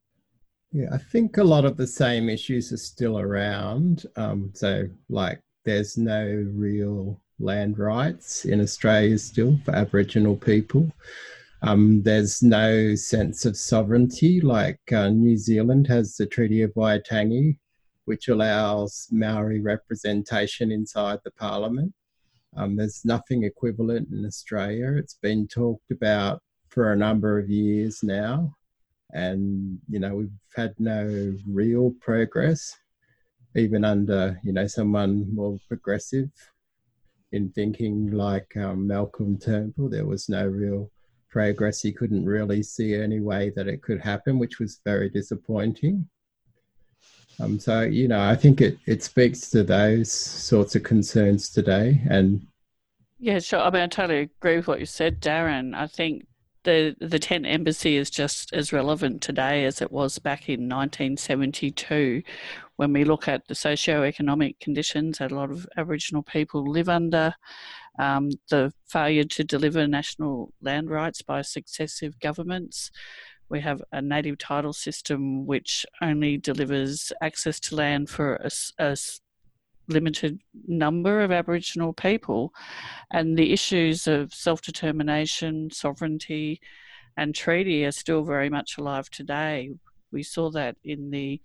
Yeah, 0.72 0.88
I 0.92 0.98
think 0.98 1.36
a 1.36 1.44
lot 1.44 1.64
of 1.64 1.76
the 1.76 1.86
same 1.86 2.28
issues 2.28 2.72
are 2.72 2.78
still 2.78 3.18
around. 3.18 4.06
Um, 4.16 4.50
so, 4.54 4.88
like, 5.08 5.40
there's 5.64 5.98
no 5.98 6.24
real 6.54 7.20
land 7.38 7.78
rights 7.78 8.44
in 8.44 8.60
Australia 8.60 9.18
still 9.18 9.58
for 9.64 9.74
Aboriginal 9.74 10.36
people. 10.36 10.90
Um, 11.62 12.02
there's 12.02 12.42
no 12.42 12.94
sense 12.96 13.44
of 13.44 13.56
sovereignty, 13.56 14.40
like 14.40 14.80
uh, 14.92 15.10
New 15.10 15.36
Zealand 15.36 15.86
has 15.86 16.16
the 16.16 16.26
Treaty 16.26 16.62
of 16.62 16.74
Waitangi, 16.74 17.58
which 18.06 18.28
allows 18.28 19.06
Maori 19.12 19.60
representation 19.60 20.72
inside 20.72 21.20
the 21.24 21.30
parliament. 21.32 21.92
Um, 22.56 22.76
there's 22.76 23.04
nothing 23.04 23.44
equivalent 23.44 24.08
in 24.12 24.26
Australia. 24.26 24.94
It's 24.96 25.18
been 25.22 25.48
talked 25.48 25.90
about 25.90 26.42
for 26.68 26.92
a 26.92 26.96
number 26.96 27.38
of 27.38 27.48
years 27.48 28.02
now, 28.02 28.54
and 29.12 29.78
you 29.88 29.98
know 29.98 30.14
we've 30.16 30.38
had 30.54 30.74
no 30.78 31.34
real 31.46 31.94
progress, 32.00 32.76
even 33.56 33.84
under 33.84 34.38
you 34.42 34.52
know 34.52 34.66
someone 34.66 35.34
more 35.34 35.58
progressive 35.68 36.30
in 37.32 37.50
thinking 37.50 38.10
like 38.10 38.54
um, 38.56 38.86
Malcolm 38.86 39.38
Turnbull. 39.38 39.88
There 39.88 40.06
was 40.06 40.28
no 40.28 40.46
real 40.46 40.90
progress. 41.30 41.80
He 41.80 41.92
couldn't 41.92 42.26
really 42.26 42.62
see 42.62 42.94
any 42.94 43.20
way 43.20 43.50
that 43.56 43.68
it 43.68 43.82
could 43.82 44.00
happen, 44.00 44.38
which 44.38 44.58
was 44.58 44.80
very 44.84 45.08
disappointing. 45.08 46.08
Um, 47.40 47.58
so 47.58 47.82
you 47.82 48.08
know, 48.08 48.20
I 48.20 48.36
think 48.36 48.60
it 48.60 48.78
it 48.86 49.02
speaks 49.02 49.50
to 49.50 49.62
those 49.62 50.10
sorts 50.10 50.74
of 50.74 50.82
concerns 50.82 51.50
today, 51.50 52.00
and 52.08 52.46
yeah, 53.18 53.38
sure. 53.38 53.60
I 53.60 53.70
mean, 53.70 53.82
I 53.82 53.86
totally 53.86 54.20
agree 54.20 54.56
with 54.56 54.68
what 54.68 54.80
you 54.80 54.86
said, 54.86 55.20
Darren. 55.20 55.74
I 55.74 55.86
think 55.86 56.26
the 56.64 56.94
the 57.00 57.18
tent 57.18 57.46
embassy 57.46 57.96
is 57.96 58.10
just 58.10 58.52
as 58.52 58.72
relevant 58.72 59.22
today 59.22 59.64
as 59.64 59.80
it 59.80 59.90
was 59.92 60.18
back 60.18 60.48
in 60.48 60.68
1972, 60.68 62.22
when 62.76 62.92
we 62.92 63.04
look 63.04 63.28
at 63.28 63.46
the 63.48 63.54
socio-economic 63.54 64.58
conditions 64.60 65.18
that 65.18 65.32
a 65.32 65.34
lot 65.34 65.50
of 65.50 65.66
Aboriginal 65.76 66.22
people 66.22 66.64
live 66.70 66.88
under. 66.88 67.34
Um, 67.98 68.30
the 68.48 68.72
failure 68.88 69.24
to 69.24 69.44
deliver 69.44 69.86
national 69.86 70.54
land 70.62 70.88
rights 70.90 71.20
by 71.20 71.42
successive 71.42 72.18
governments, 72.20 72.90
we 73.48 73.60
have 73.60 73.82
a 73.92 74.00
native 74.00 74.38
title 74.38 74.72
system 74.72 75.46
which 75.46 75.84
only 76.00 76.38
delivers 76.38 77.12
access 77.20 77.60
to 77.60 77.76
land 77.76 78.08
for 78.08 78.36
a, 78.36 78.50
a 78.78 78.96
limited 79.88 80.40
number 80.66 81.20
of 81.20 81.32
Aboriginal 81.32 81.92
people, 81.92 82.52
and 83.10 83.36
the 83.36 83.52
issues 83.52 84.06
of 84.06 84.32
self 84.32 84.62
determination, 84.62 85.70
sovereignty, 85.70 86.60
and 87.16 87.34
treaty 87.34 87.84
are 87.84 87.92
still 87.92 88.24
very 88.24 88.48
much 88.48 88.78
alive 88.78 89.10
today. 89.10 89.70
We 90.12 90.22
saw 90.22 90.50
that 90.50 90.76
in 90.84 91.10
the 91.10 91.40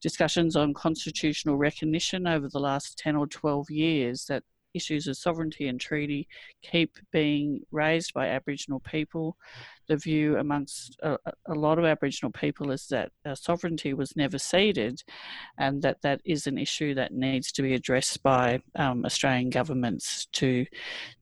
discussions 0.00 0.56
on 0.56 0.74
constitutional 0.74 1.56
recognition 1.56 2.26
over 2.26 2.48
the 2.48 2.60
last 2.60 2.98
10 2.98 3.16
or 3.16 3.26
12 3.26 3.70
years, 3.70 4.26
that 4.26 4.42
issues 4.74 5.06
of 5.06 5.16
sovereignty 5.16 5.68
and 5.68 5.80
treaty 5.80 6.28
keep 6.62 6.98
being 7.12 7.60
raised 7.70 8.12
by 8.12 8.28
Aboriginal 8.28 8.80
people. 8.80 9.36
The 9.86 9.96
view 9.96 10.38
amongst 10.38 10.96
a, 11.02 11.18
a, 11.46 11.54
lot 11.54 11.78
of 11.78 11.84
Aboriginal 11.84 12.32
people 12.32 12.70
is 12.70 12.86
that 12.88 13.12
sovereignty 13.34 13.94
was 13.94 14.16
never 14.16 14.38
ceded, 14.38 15.02
and 15.58 15.82
that 15.82 16.00
that 16.02 16.20
is 16.24 16.46
an 16.46 16.58
issue 16.58 16.94
that 16.94 17.12
needs 17.12 17.52
to 17.52 17.62
be 17.62 17.74
addressed 17.74 18.22
by 18.22 18.60
um, 18.76 19.04
Australian 19.04 19.50
governments 19.50 20.26
to 20.32 20.64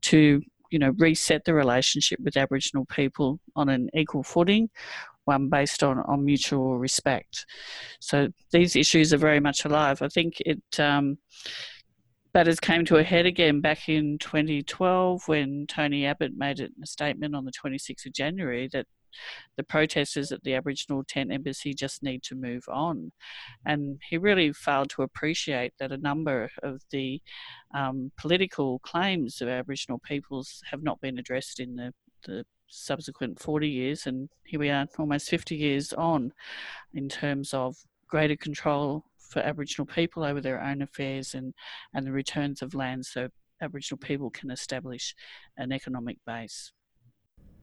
to 0.02 0.40
you 0.70 0.78
know 0.78 0.92
reset 0.98 1.44
the 1.44 1.54
relationship 1.54 2.20
with 2.20 2.36
Aboriginal 2.36 2.84
people 2.86 3.40
on 3.56 3.68
an 3.68 3.88
equal 3.94 4.22
footing 4.22 4.70
one 5.24 5.48
based 5.48 5.82
on, 5.82 6.00
on 6.00 6.24
mutual 6.24 6.78
respect. 6.78 7.46
So 8.00 8.28
these 8.50 8.76
issues 8.76 9.12
are 9.12 9.18
very 9.18 9.40
much 9.40 9.64
alive. 9.64 10.02
I 10.02 10.08
think 10.08 10.40
it 10.40 10.62
um, 10.78 11.18
matters 12.34 12.60
came 12.60 12.84
to 12.86 12.96
a 12.96 13.02
head 13.02 13.26
again 13.26 13.60
back 13.60 13.88
in 13.88 14.18
2012 14.18 15.28
when 15.28 15.66
Tony 15.66 16.06
Abbott 16.06 16.32
made 16.36 16.60
a 16.60 16.86
statement 16.86 17.34
on 17.34 17.44
the 17.44 17.52
26th 17.52 18.06
of 18.06 18.12
January 18.12 18.68
that 18.72 18.86
the 19.56 19.62
protesters 19.62 20.32
at 20.32 20.42
the 20.42 20.54
Aboriginal 20.54 21.04
tent 21.06 21.30
embassy 21.30 21.74
just 21.74 22.02
need 22.02 22.22
to 22.22 22.34
move 22.34 22.64
on. 22.68 23.12
And 23.66 24.00
he 24.08 24.16
really 24.16 24.52
failed 24.52 24.90
to 24.90 25.02
appreciate 25.02 25.74
that 25.78 25.92
a 25.92 25.98
number 25.98 26.50
of 26.62 26.82
the 26.90 27.20
um, 27.74 28.10
political 28.16 28.78
claims 28.80 29.40
of 29.40 29.48
Aboriginal 29.48 29.98
peoples 29.98 30.62
have 30.70 30.82
not 30.82 31.00
been 31.00 31.18
addressed 31.18 31.60
in 31.60 31.76
the, 31.76 31.92
the 32.26 32.44
subsequent 32.68 33.40
40 33.40 33.68
years. 33.68 34.06
And 34.06 34.30
here 34.44 34.60
we 34.60 34.70
are 34.70 34.86
almost 34.98 35.28
50 35.28 35.56
years 35.56 35.92
on 35.92 36.32
in 36.94 37.08
terms 37.08 37.52
of 37.52 37.76
greater 38.08 38.36
control 38.36 39.04
for 39.32 39.40
Aboriginal 39.40 39.86
people 39.86 40.22
over 40.22 40.40
their 40.40 40.62
own 40.62 40.82
affairs 40.82 41.34
and, 41.34 41.54
and 41.94 42.06
the 42.06 42.12
returns 42.12 42.62
of 42.62 42.74
land 42.74 43.06
so 43.06 43.28
Aboriginal 43.60 43.98
people 43.98 44.30
can 44.30 44.50
establish 44.50 45.14
an 45.56 45.72
economic 45.72 46.18
base. 46.26 46.72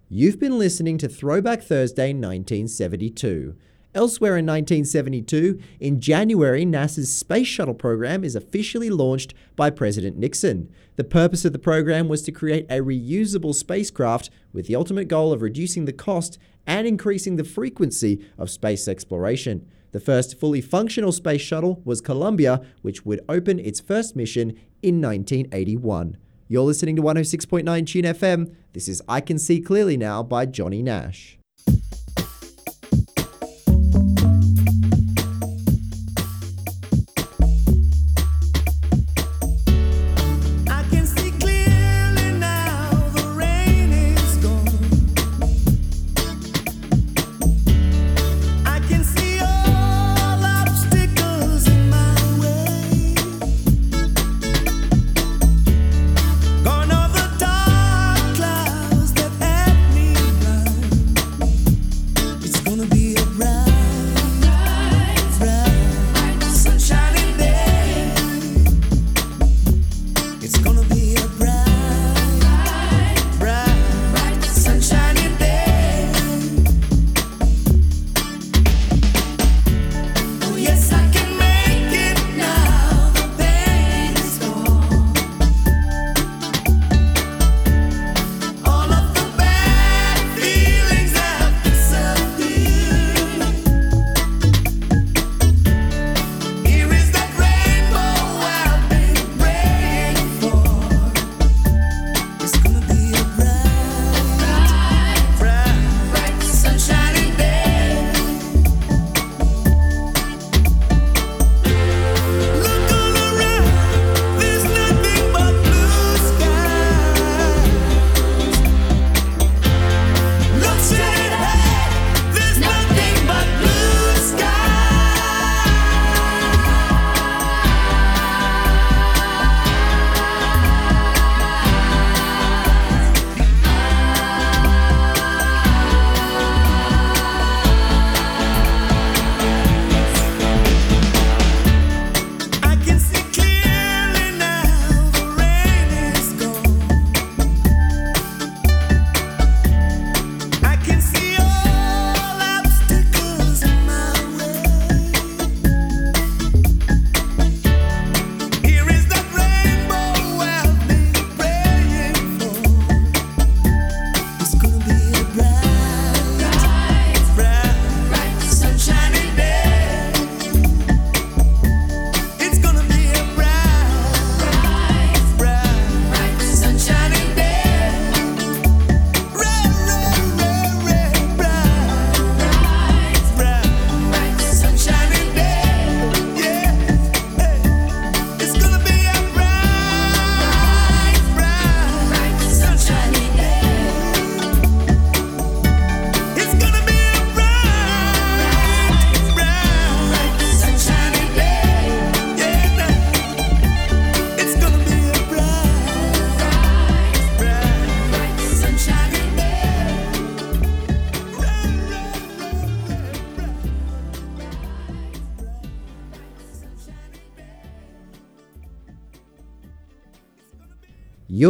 You've 0.09 0.39
been 0.39 0.57
listening 0.57 0.97
to 0.99 1.07
Throwback 1.07 1.61
Thursday 1.61 2.13
1972. 2.13 3.55
Elsewhere 3.95 4.37
in 4.37 4.45
1972, 4.45 5.59
in 5.79 5.99
January, 5.99 6.63
NASA's 6.63 7.15
Space 7.15 7.47
Shuttle 7.47 7.73
program 7.73 8.23
is 8.23 8.35
officially 8.35 8.91
launched 8.91 9.33
by 9.55 9.71
President 9.71 10.15
Nixon. 10.15 10.69
The 10.95 11.03
purpose 11.03 11.43
of 11.43 11.53
the 11.53 11.59
program 11.59 12.07
was 12.07 12.21
to 12.23 12.31
create 12.31 12.67
a 12.69 12.81
reusable 12.81 13.53
spacecraft 13.55 14.29
with 14.53 14.67
the 14.67 14.75
ultimate 14.75 15.07
goal 15.07 15.33
of 15.33 15.41
reducing 15.41 15.85
the 15.85 15.93
cost 15.93 16.37
and 16.67 16.85
increasing 16.85 17.35
the 17.35 17.43
frequency 17.43 18.23
of 18.37 18.51
space 18.51 18.87
exploration. 18.87 19.67
The 19.91 19.99
first 19.99 20.39
fully 20.39 20.61
functional 20.61 21.11
space 21.11 21.41
shuttle 21.41 21.81
was 21.83 21.99
Columbia, 21.99 22.61
which 22.83 23.05
would 23.05 23.21
open 23.27 23.59
its 23.59 23.79
first 23.79 24.15
mission 24.15 24.51
in 24.83 25.01
1981. 25.01 26.17
You're 26.47 26.63
listening 26.63 26.95
to 26.97 27.01
106.9 27.01 27.87
Tune 27.87 28.05
FM. 28.05 28.55
This 28.73 28.87
is 28.87 29.01
I 29.07 29.21
Can 29.21 29.39
See 29.39 29.59
Clearly 29.59 29.97
Now 29.97 30.21
by 30.21 30.45
Johnny 30.45 30.83
Nash. 30.83 31.38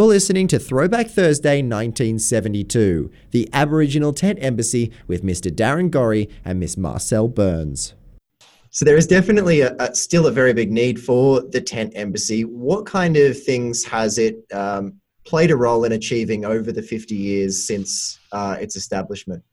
Listening 0.10 0.48
to 0.48 0.58
Throwback 0.58 1.06
Thursday 1.06 1.58
1972, 1.58 3.12
the 3.30 3.48
Aboriginal 3.54 4.12
Tent 4.12 4.40
Embassy 4.42 4.92
with 5.06 5.22
Mr. 5.22 5.52
Darren 5.52 5.92
Gorrie 5.92 6.28
and 6.44 6.60
Miss 6.60 6.78
Marcelle 6.78 7.28
Burns. 7.28 7.94
So 8.72 8.86
there 8.86 8.98
is 8.98 9.06
definitely 9.06 9.62
a, 9.62 9.76
a, 9.78 9.94
still 9.94 10.26
a 10.26 10.32
very 10.32 10.52
big 10.52 10.72
need 10.72 11.00
for 11.00 11.42
the 11.42 11.62
tent 11.62 11.94
embassy. 11.96 12.44
What 12.44 12.88
kind 12.88 13.18
of 13.18 13.40
things 13.40 13.84
has 13.86 14.18
it 14.18 14.44
um, 14.52 15.00
played 15.28 15.52
a 15.52 15.56
role 15.56 15.84
in 15.84 15.92
achieving 15.92 16.44
over 16.44 16.72
the 16.72 16.82
50 16.82 17.14
years 17.14 17.68
since 17.68 18.18
uh, 18.32 18.58
its 18.60 18.76
establishment? 18.76 19.44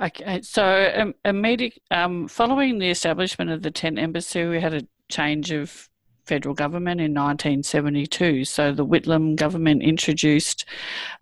Okay, 0.00 0.40
so 0.42 0.92
um, 0.94 1.16
immediate, 1.24 1.82
um, 1.90 2.28
following 2.28 2.78
the 2.78 2.90
establishment 2.90 3.50
of 3.50 3.62
the 3.62 3.72
tent 3.72 3.98
embassy, 3.98 4.44
we 4.44 4.60
had 4.60 4.72
a 4.72 4.86
change 5.08 5.50
of 5.50 5.88
federal 6.26 6.54
government 6.54 7.00
in 7.00 7.12
1972. 7.12 8.44
So 8.44 8.72
the 8.72 8.86
Whitlam 8.86 9.36
government 9.36 9.82
introduced 9.82 10.64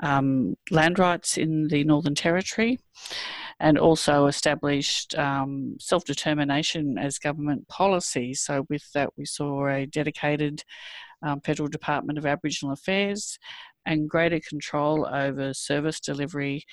um, 0.01 0.57
land 0.71 0.99
rights 0.99 1.37
in 1.37 1.69
the 1.69 1.85
Northern 1.85 2.15
Territory 2.15 2.79
and 3.61 3.79
also 3.79 4.27
established 4.27 5.17
um, 5.17 5.77
self 5.79 6.05
determination 6.05 6.99
as 6.99 7.19
government 7.19 7.69
policy. 7.69 8.35
So, 8.35 8.67
with 8.69 8.83
that, 8.93 9.11
we 9.17 9.25
saw 9.25 9.69
a 9.69 9.87
dedicated 9.87 10.65
um, 11.23 11.41
Federal 11.41 11.69
Department 11.69 12.19
of 12.19 12.27
Aboriginal 12.27 12.73
Affairs 12.73 13.39
and 13.87 14.09
greater 14.09 14.41
control 14.41 15.07
over 15.07 15.53
service 15.55 16.01
delivery 16.01 16.65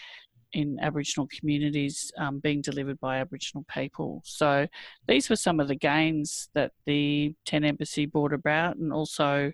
in 0.54 0.78
Aboriginal 0.82 1.28
communities 1.28 2.12
um, 2.18 2.40
being 2.40 2.62
delivered 2.62 3.00
by 3.00 3.18
Aboriginal 3.18 3.66
people. 3.74 4.22
So 4.26 4.68
these 5.08 5.30
were 5.30 5.36
some 5.36 5.60
of 5.60 5.68
the 5.68 5.76
gains 5.76 6.50
that 6.54 6.72
the 6.86 7.34
Tent 7.46 7.66
Embassy 7.66 8.06
brought 8.06 8.34
about, 8.34 8.78
and 8.78 8.92
also 8.92 9.52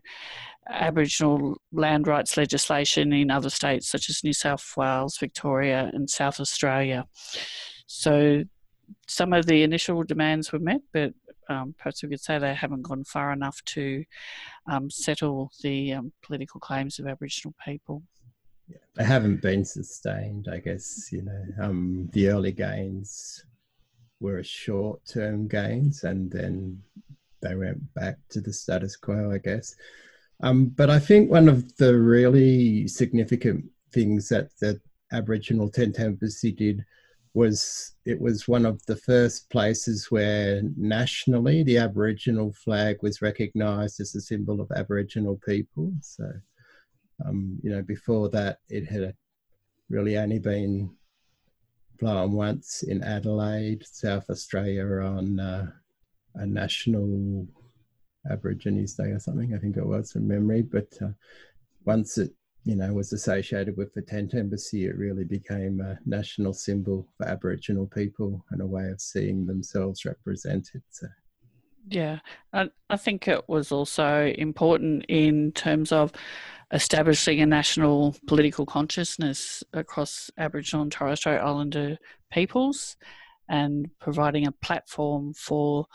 Aboriginal 0.70 1.58
land 1.72 2.08
rights 2.08 2.38
legislation 2.38 3.14
in 3.14 3.32
other 3.32 3.50
states 3.50 3.88
such 3.88 4.10
as 4.10 4.24
New 4.24 4.34
South 4.34 4.66
Wales, 4.76 5.18
Victoria, 5.18 5.90
and 5.94 6.10
South 6.10 6.40
Australia. 6.40 7.06
So 7.88 8.44
some 9.08 9.34
of 9.34 9.46
the 9.46 9.64
initial 9.64 10.04
demands 10.04 10.52
were 10.52 10.60
met, 10.60 10.82
but 10.94 11.14
um, 11.50 11.76
perhaps 11.78 12.04
we 12.04 12.10
could 12.10 12.20
say 12.20 12.38
they 12.38 12.54
haven't 12.54 12.82
gone 12.82 13.04
far 13.04 13.32
enough 13.32 13.62
to 13.66 14.04
um, 14.70 14.90
settle 14.90 15.52
the 15.62 15.94
um, 15.94 16.12
political 16.22 16.60
claims 16.60 17.00
of 17.00 17.08
Aboriginal 17.08 17.54
people 17.64 18.04
yeah, 18.68 18.78
they 18.96 19.04
haven't 19.04 19.42
been 19.42 19.66
sustained. 19.66 20.48
I 20.52 20.60
guess 20.60 21.10
you 21.12 21.24
know 21.24 21.46
um, 21.62 22.10
the 22.14 22.30
early 22.30 22.52
gains 22.52 23.46
were 24.20 24.44
short-term 24.44 25.48
gains, 25.48 26.04
and 26.04 26.32
then 26.32 26.82
they 27.42 27.56
went 27.56 27.94
back 27.94 28.18
to 28.30 28.42
the 28.42 28.54
status 28.54 28.96
quo. 28.96 29.32
I 29.32 29.38
guess, 29.38 29.76
um, 30.42 30.68
but 30.68 30.90
I 30.90 31.00
think 31.00 31.30
one 31.30 31.48
of 31.48 31.76
the 31.78 31.98
really 31.98 32.88
significant 32.88 33.66
things 33.94 34.30
that 34.30 34.50
the 34.60 34.80
Aboriginal 35.12 35.70
Tent 35.70 36.00
Embassy 36.00 36.52
did 36.52 36.84
was 37.34 37.94
it 38.06 38.20
was 38.20 38.48
one 38.48 38.66
of 38.66 38.84
the 38.88 38.96
first 38.96 39.50
places 39.52 40.10
where 40.10 40.62
nationally 40.76 41.62
the 41.64 41.78
Aboriginal 41.78 42.52
flag 42.54 42.98
was 43.04 43.22
recognised 43.22 44.00
as 44.00 44.16
a 44.16 44.22
symbol 44.22 44.60
of 44.60 44.72
Aboriginal 44.72 45.40
people. 45.46 45.92
So 46.02 46.32
um, 47.26 47.60
you 47.64 47.72
know, 47.72 47.82
before 47.82 48.30
that, 48.30 48.60
it 48.70 48.86
had 48.86 49.16
really 49.90 50.18
only 50.18 50.40
been 50.40 50.90
flown 52.00 52.34
once 52.34 52.84
in 52.84 53.04
Adelaide, 53.04 53.84
South 53.86 54.30
Australia, 54.30 54.86
on 54.86 55.40
uh, 55.40 55.68
a 56.36 56.46
national 56.46 57.48
Aborigines 58.30 58.94
Day 58.94 59.12
or 59.12 59.20
something. 59.20 59.54
I 59.54 59.58
think 59.58 59.78
it 59.78 59.86
was 59.86 60.12
from 60.12 60.28
memory. 60.28 60.62
But 60.62 60.94
uh, 61.02 61.10
once 61.86 62.18
it, 62.18 62.32
you 62.66 62.76
know, 62.76 62.94
was 62.94 63.14
associated 63.14 63.78
with 63.78 63.94
the 63.94 64.02
tent 64.02 64.34
embassy, 64.34 64.86
it 64.86 64.98
really 64.98 65.24
became 65.24 65.80
a 65.80 65.98
national 66.06 66.54
symbol 66.54 67.08
for 67.18 67.28
Aboriginal 67.28 67.88
people 67.88 68.46
and 68.52 68.62
a 68.62 68.66
way 68.66 68.90
of 68.90 69.02
seeing 69.02 69.46
themselves 69.46 70.06
represented. 70.06 70.84
So. 70.90 71.08
Yeah, 71.90 72.20
I, 72.52 72.70
I 72.90 72.98
think 72.98 73.28
it 73.28 73.48
was 73.48 73.72
also 73.72 74.26
important 74.38 75.06
in 75.08 75.54
terms 75.54 75.94
of 75.94 76.12
establishing 76.74 77.42
a 77.42 77.46
national 77.46 78.16
political 78.28 78.66
consciousness 78.66 79.64
across 79.74 80.30
Aboriginal 80.38 80.84
and 80.84 80.92
Torres 80.92 81.20
Strait 81.20 81.40
Islander 81.40 81.98
peoples 82.32 82.98
and 83.50 83.90
providing 84.00 84.46
a 84.46 84.52
platform 84.52 85.34
for 85.34 85.86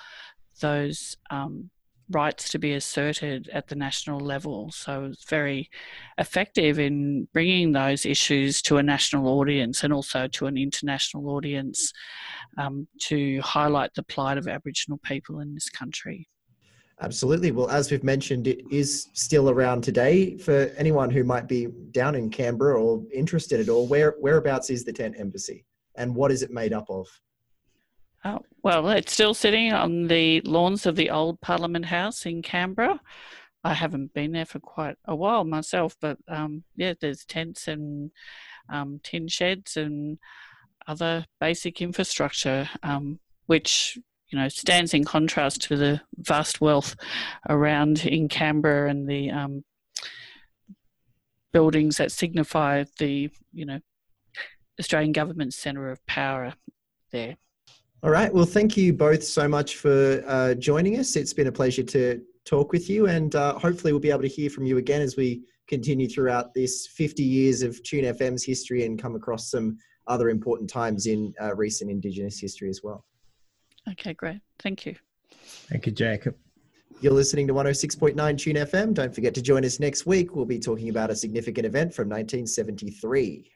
those 0.60 1.16
um, 1.30 1.70
rights 2.10 2.48
to 2.50 2.58
be 2.58 2.72
asserted 2.72 3.48
at 3.52 3.68
the 3.68 3.74
national 3.74 4.20
level. 4.20 4.70
So 4.70 5.04
it's 5.04 5.24
very 5.24 5.70
effective 6.18 6.78
in 6.78 7.28
bringing 7.32 7.72
those 7.72 8.06
issues 8.06 8.62
to 8.62 8.78
a 8.78 8.82
national 8.82 9.28
audience 9.28 9.84
and 9.84 9.92
also 9.92 10.26
to 10.28 10.46
an 10.46 10.56
international 10.56 11.28
audience 11.30 11.92
um, 12.58 12.88
to 13.02 13.40
highlight 13.40 13.94
the 13.94 14.02
plight 14.02 14.38
of 14.38 14.48
Aboriginal 14.48 14.98
people 14.98 15.40
in 15.40 15.54
this 15.54 15.68
country. 15.68 16.28
Absolutely. 17.02 17.50
Well, 17.50 17.68
as 17.68 17.90
we've 17.90 18.04
mentioned, 18.04 18.46
it 18.46 18.62
is 18.70 19.08
still 19.12 19.50
around 19.50 19.82
today 19.82 20.36
for 20.36 20.72
anyone 20.76 21.10
who 21.10 21.24
might 21.24 21.48
be 21.48 21.66
down 21.90 22.14
in 22.14 22.30
Canberra 22.30 22.80
or 22.80 23.02
interested 23.12 23.58
at 23.58 23.68
all. 23.68 23.88
Where 23.88 24.14
whereabouts 24.20 24.70
is 24.70 24.84
the 24.84 24.92
tent 24.92 25.16
embassy, 25.18 25.64
and 25.96 26.14
what 26.14 26.30
is 26.30 26.42
it 26.42 26.52
made 26.52 26.72
up 26.72 26.88
of? 26.88 27.08
Oh, 28.24 28.38
well, 28.62 28.88
it's 28.90 29.12
still 29.12 29.34
sitting 29.34 29.72
on 29.72 30.06
the 30.06 30.42
lawns 30.42 30.86
of 30.86 30.94
the 30.94 31.10
old 31.10 31.40
Parliament 31.40 31.86
House 31.86 32.24
in 32.24 32.40
Canberra. 32.40 33.00
I 33.64 33.74
haven't 33.74 34.14
been 34.14 34.30
there 34.30 34.46
for 34.46 34.60
quite 34.60 34.96
a 35.06 35.16
while 35.16 35.42
myself, 35.42 35.96
but 36.00 36.18
um, 36.28 36.62
yeah, 36.76 36.94
there's 37.00 37.24
tents 37.24 37.66
and 37.66 38.12
um, 38.68 39.00
tin 39.02 39.26
sheds 39.26 39.76
and 39.76 40.18
other 40.86 41.26
basic 41.40 41.82
infrastructure, 41.82 42.68
um, 42.84 43.18
which 43.46 43.98
you 44.32 44.38
know, 44.38 44.48
stands 44.48 44.94
in 44.94 45.04
contrast 45.04 45.60
to 45.62 45.76
the 45.76 46.00
vast 46.16 46.60
wealth 46.60 46.96
around 47.50 48.06
in 48.06 48.28
Canberra 48.28 48.88
and 48.88 49.06
the 49.06 49.30
um, 49.30 49.62
buildings 51.52 51.98
that 51.98 52.10
signify 52.10 52.84
the, 52.98 53.30
you 53.52 53.66
know, 53.66 53.78
Australian 54.80 55.12
government 55.12 55.52
centre 55.52 55.90
of 55.90 56.04
power 56.06 56.54
there. 57.12 57.36
All 58.02 58.10
right. 58.10 58.32
Well, 58.32 58.46
thank 58.46 58.76
you 58.76 58.92
both 58.94 59.22
so 59.22 59.46
much 59.46 59.76
for 59.76 60.24
uh, 60.26 60.54
joining 60.54 60.98
us. 60.98 61.14
It's 61.14 61.34
been 61.34 61.46
a 61.46 61.52
pleasure 61.52 61.84
to 61.84 62.20
talk 62.44 62.72
with 62.72 62.90
you, 62.90 63.06
and 63.06 63.34
uh, 63.36 63.58
hopefully, 63.58 63.92
we'll 63.92 64.00
be 64.00 64.10
able 64.10 64.22
to 64.22 64.28
hear 64.28 64.50
from 64.50 64.64
you 64.64 64.78
again 64.78 65.02
as 65.02 65.16
we 65.16 65.42
continue 65.68 66.08
throughout 66.08 66.52
this 66.54 66.88
50 66.88 67.22
years 67.22 67.62
of 67.62 67.80
Tune 67.84 68.04
FM's 68.04 68.44
history 68.44 68.84
and 68.84 69.00
come 69.00 69.14
across 69.14 69.50
some 69.50 69.78
other 70.08 70.30
important 70.30 70.68
times 70.68 71.06
in 71.06 71.32
uh, 71.40 71.54
recent 71.54 71.90
Indigenous 71.90 72.40
history 72.40 72.68
as 72.68 72.80
well. 72.82 73.04
Okay, 73.90 74.14
great. 74.14 74.40
Thank 74.60 74.86
you. 74.86 74.96
Thank 75.68 75.86
you, 75.86 75.92
Jacob. 75.92 76.36
You're 77.00 77.12
listening 77.12 77.48
to 77.48 77.54
106.9 77.54 78.38
Tune 78.38 78.56
FM. 78.56 78.94
Don't 78.94 79.12
forget 79.12 79.34
to 79.34 79.42
join 79.42 79.64
us 79.64 79.80
next 79.80 80.06
week. 80.06 80.36
We'll 80.36 80.44
be 80.44 80.60
talking 80.60 80.88
about 80.88 81.10
a 81.10 81.16
significant 81.16 81.66
event 81.66 81.92
from 81.92 82.08
1973. 82.08 83.50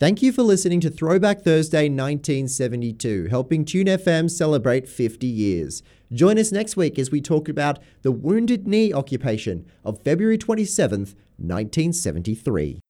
Thank 0.00 0.22
you 0.22 0.32
for 0.32 0.42
listening 0.42 0.80
to 0.80 0.90
Throwback 0.90 1.42
Thursday 1.42 1.88
1972, 1.88 3.28
helping 3.28 3.64
Tune 3.64 3.86
FM 3.86 4.30
celebrate 4.30 4.88
50 4.88 5.26
years. 5.26 5.82
Join 6.12 6.38
us 6.38 6.50
next 6.50 6.76
week 6.76 6.98
as 6.98 7.10
we 7.10 7.20
talk 7.20 7.48
about 7.48 7.78
the 8.00 8.10
Wounded 8.10 8.66
Knee 8.66 8.92
occupation 8.92 9.66
of 9.84 10.02
February 10.02 10.38
27th, 10.38 11.14
1973. 11.36 12.80